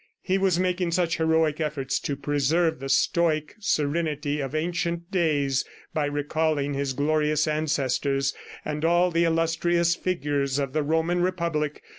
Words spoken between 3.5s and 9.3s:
serenity of ancient days by recalling his glorious ancestors and all the